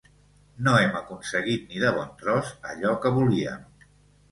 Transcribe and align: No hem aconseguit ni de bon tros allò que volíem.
No 0.67 0.71
hem 0.77 0.97
aconseguit 0.99 1.67
ni 1.67 1.83
de 1.85 1.93
bon 1.99 2.11
tros 2.23 2.51
allò 2.73 2.97
que 3.07 3.15
volíem. 3.21 3.71